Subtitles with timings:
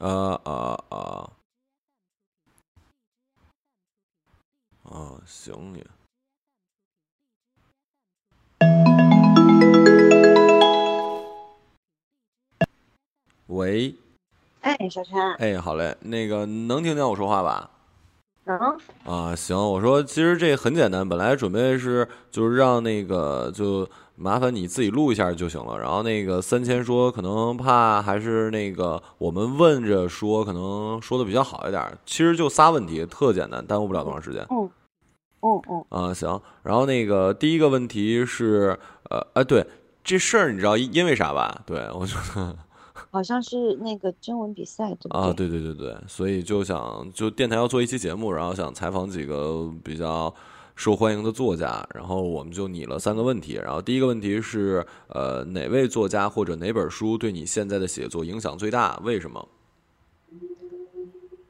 [0.00, 1.30] 啊啊啊！
[4.84, 5.86] 啊，行也。
[13.48, 13.94] 喂，
[14.62, 17.70] 哎，小陈，哎，好嘞，那个能听见我说话吧？
[18.58, 18.76] 能。
[19.04, 25.78] 啊，行，我说其实这很简单，本来准备是就是让那个就麻烦你自己录一下就行了。
[25.78, 31.82] 然后那个三千说可能怕还是那个我们问着说可能说的比较好一点。
[32.04, 34.46] 其实就仨问题，特简单，耽误不了多长时间。
[34.50, 34.70] 嗯，
[35.40, 35.84] 嗯嗯。
[35.88, 36.40] 啊，行。
[36.62, 38.78] 然后那个第一个问题是，
[39.10, 39.66] 呃，哎，对，
[40.04, 41.62] 这事儿你知道因为啥吧？
[41.66, 42.56] 对我觉得。
[43.12, 50.32] 好像是那个征文比赛，对啊，对对对对，所以就想就电台要做一期节目，然后想采访几个比较
[50.76, 58.96] 受欢迎的作家，然后我们就拟了三个问题，然后第一个问题是，呃，哪位作家或者哪本书对你现在的写作影响最大？
[59.02, 59.48] 为什么？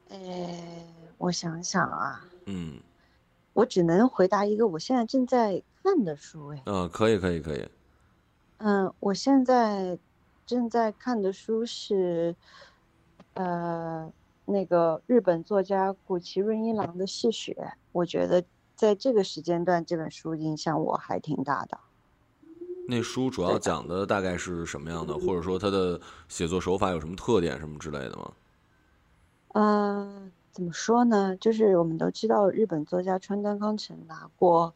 [0.08, 0.18] 呃，
[1.18, 2.78] 我想想啊，嗯，
[3.52, 7.68] 我只能回答一个我现在正在看的书，哎，嗯，可以可以可以，
[8.56, 9.98] 嗯，我现在。
[10.50, 12.34] 正在看的书是，
[13.34, 14.12] 呃，
[14.46, 17.52] 那个日本作家谷崎润一郎的《嗜血》，
[17.92, 18.42] 我觉得
[18.74, 21.78] 在这个时间段，这本书影响我还挺大的。
[22.88, 28.32] 那书主要讲的大概是什么样的，或者说他的写作手法有什么特点，什么之类的吗？
[29.52, 31.36] 嗯，怎么说呢？
[31.36, 34.74] 就是我们都知道，日本作家川端康成拿过，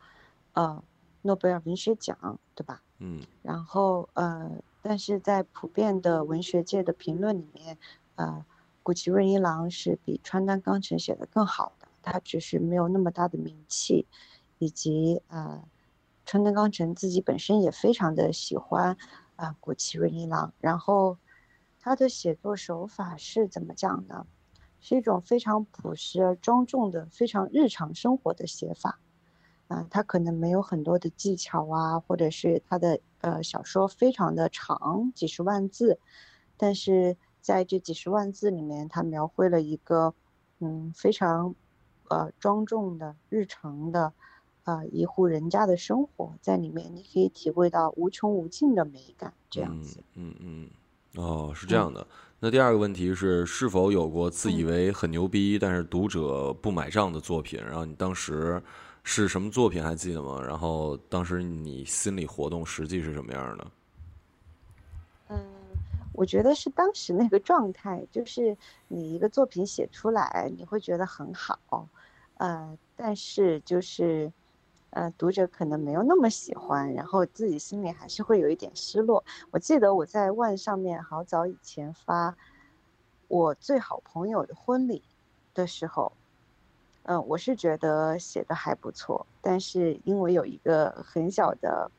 [0.52, 0.80] 呃，
[1.22, 2.80] 诺贝尔文学奖，对吧？
[3.00, 3.20] 嗯。
[3.42, 4.52] 然后，呃。
[4.86, 7.78] 但是在普遍的文学界的评论里面，
[8.16, 8.44] 呃，
[8.82, 14.06] 谷崎润一郎是比川端康成写的更好的，他只是没有那么大的名气，
[14.58, 15.64] 以及呃，
[16.26, 18.98] 川端康成自己本身也非常的喜欢
[19.36, 21.16] 啊谷崎润一郎，然后
[21.80, 24.26] 他的写作手法是怎么讲呢？
[24.82, 29.00] 是一种非常朴实而庄重的、非常日常生活的写法。
[29.68, 35.98] 啊，他可能没有很多的技巧啊，或者是他的呃小说非常的长，几十万字，
[36.58, 40.12] 但是在这几十万字里面，他描绘了一个
[40.60, 41.54] 嗯非常
[42.08, 44.12] 呃庄重的日常的
[44.64, 50.00] 啊一户人家的生活，在里面你可以体会到无穷无尽的美感，这样子。
[50.14, 50.68] 嗯嗯，
[51.14, 52.06] 哦，是这样的。
[52.38, 57.58] 那第二个问题是，是否有过自以为很牛逼，但是读者不买账的作品？
[57.64, 58.62] 然后你当时。
[59.06, 60.42] 是什么作品还记得吗？
[60.42, 63.70] 然后当时你心理活动实际是什么样的？
[65.28, 65.46] 嗯，
[66.14, 68.56] 我觉得是当时那个状态，就是
[68.88, 71.86] 你一个作品写出来，你会觉得很好，
[72.38, 74.32] 呃，但是就是
[74.90, 79.22] 呃，读者可能没有那么喜欢，然后自己心里还是会有一点失落。
[79.50, 82.34] 我记得我在万上面好早以前发
[83.28, 85.02] 我最好朋友的婚礼
[85.52, 86.10] 的时候。
[87.06, 91.90] 嗯，我是觉得写的还不错，但是因为有一个很小的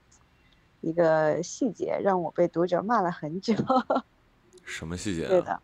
[0.81, 3.53] 一个细节，让我被读者骂了很久。
[4.65, 5.27] 什么细节？
[5.27, 5.61] 对的，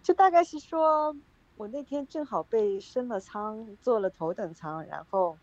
[0.00, 1.16] 就大概是说，
[1.56, 5.36] 我那天正好被升了舱，坐了头等舱，然后，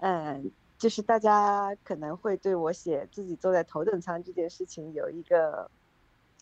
[0.00, 5.70] 嗯，就是大家可能会对我写自己坐在头等舱这件事情有一个，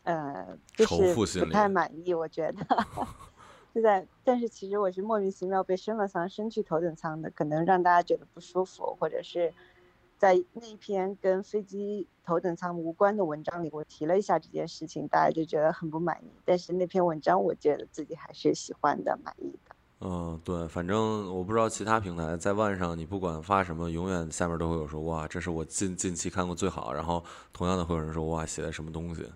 [0.04, 2.66] 呃，就是不太满意，我觉得。
[3.74, 9.52] 是在，但是其实我是莫名其妙被升了舱，升去头等舱的，可能让大家觉得不舒服，或者是
[10.16, 16.30] 在那篇跟飞机头等舱无关的文章里，我提了一下这件事情，大家就觉得很不满意。
[16.44, 19.74] 但是那篇文章，我觉得自己还是喜欢的，满意的。
[20.00, 26.92] 嗯，对，反正我不知道其他平台在万上，你不管发什么，永远下面都会有说哇，这是我近近期看过最好。
[26.92, 29.26] 然后同样的会有人说哇，写的什么东西。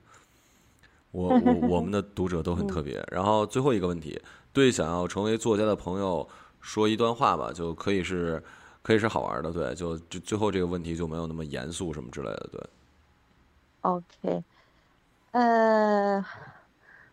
[1.11, 3.05] 我我我们的读者都很特别。
[3.11, 4.21] 然后最后一个问题，
[4.53, 6.29] 对想要成为作家的朋友
[6.61, 8.43] 说一段话吧，就可以是
[8.83, 12.61] 可以是好玩的，对，就就最后这个问题就没有那么严肃什么之类的，对。
[13.83, 14.45] OK，
[15.31, 16.25] 呃，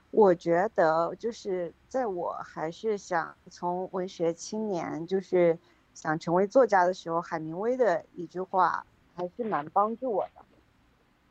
[0.09, 5.57] 我觉得就是在我还是想从文学青年，就是
[5.93, 8.83] 想成为作家的时候，海明威的一句话
[9.15, 10.41] 还是蛮帮助我的。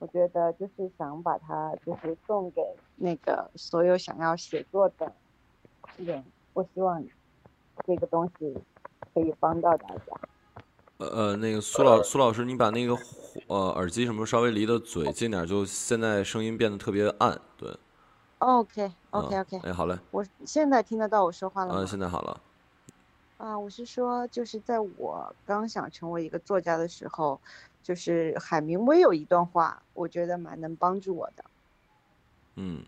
[0.05, 2.61] 我觉得就是想把它就是送给
[2.97, 5.11] 那个所有想要写作的
[5.97, 6.23] 人，
[6.53, 7.03] 我希望
[7.87, 8.55] 这个东西
[9.15, 10.03] 可以帮到大家。
[10.99, 12.95] 呃呃，那个苏老苏老师，你把那个
[13.47, 17.75] 呃耳机什么稍微离的嘴近点，就现在声音变得特别暗，对。
[18.41, 19.99] OK OK OK，哎，好嘞。
[20.11, 21.81] 我现在听得到我说话了吗？
[21.81, 22.39] 嗯，现在好了。
[23.39, 27.41] 啊，我是说，就是在我刚想成为一个作家的时候。
[27.85, 31.45] 就是海明威有一段话，我觉得蛮能帮助我的。
[32.57, 32.83] 嗯，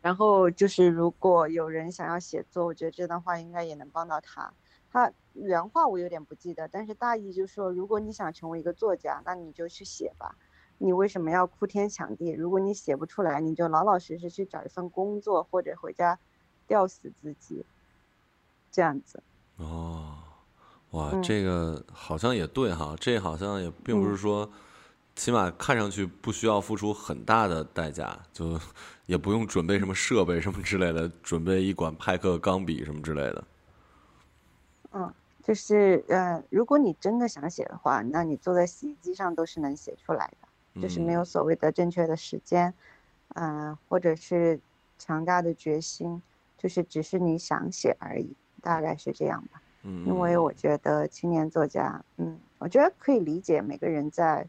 [0.00, 4.54] 然后就是如果有人想要写作，我觉得这段话应该也能帮到他。
[4.92, 10.36] 他原话我有点不记得，但是大意就是说，如果你想成为一个作家，那你就去写吧。
[10.78, 12.30] 你为什么要哭天抢地？
[12.30, 16.18] 如果你写不出来，你就老老实实去找一份工作，或者回家
[16.66, 17.64] 吊死自己，
[18.70, 19.22] 这样子。
[19.56, 20.11] 哦，
[20.92, 24.48] 哇，这个好像也对哈，这好像也并不是说，
[25.14, 28.58] 起码看上去不需要付出很大的代价，就
[29.06, 33.44] 也不用准备什么设备什么之类的，准备一管派克钢笔什么之类的。
[34.92, 35.12] 嗯，
[35.42, 40.48] 就是呃，如果你真的想写的话，那你坐在洗衣机上都是能写出来的。
[40.80, 42.72] 就是没有所谓的正确的时间，
[43.34, 44.60] 嗯，或者是
[44.98, 46.22] 强大的决心，
[46.56, 49.61] 就是只是你想写而已，大概是这样吧。
[49.82, 54.48] 嗯，因为我觉得青年作家，嗯，我觉得可以理解每个人在，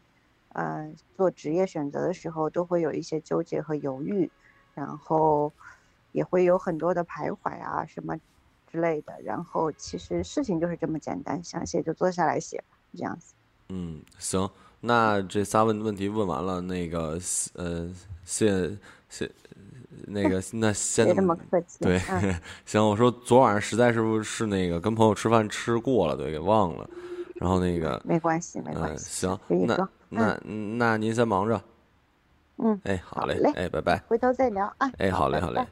[0.50, 4.30] 呃，做职业选择的时候都会有一些纠结和犹豫，
[4.74, 5.52] 然后
[6.12, 8.16] 也会有很多的徘徊啊什么
[8.70, 9.12] 之类的。
[9.22, 12.62] 然后其实事情就是这么简单，想写就坐下来写，
[12.96, 13.34] 这样子。
[13.68, 14.48] 嗯，行。
[14.86, 17.18] 那这仨问问题问完了，那个
[17.54, 17.90] 呃，
[18.22, 18.78] 谢
[19.08, 19.30] 谢，
[20.06, 21.78] 那个 那先别这么客气。
[21.80, 22.00] 对，
[22.66, 26.88] 行，我说昨晚上实在是不是那个跟朋友吃饭吃过了，对，给忘了。
[27.36, 29.26] 然后那个没关系，没关系。
[29.26, 31.60] 行，那那那您先忙着。
[32.58, 34.00] 嗯，哎，好嘞，哎，拜拜。
[34.06, 34.88] 回头再聊啊。
[34.98, 35.66] 哎，好嘞，好嘞。